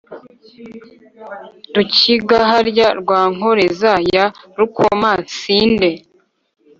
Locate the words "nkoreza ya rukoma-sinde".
3.33-5.89